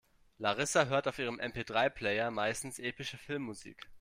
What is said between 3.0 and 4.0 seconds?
Filmmusik.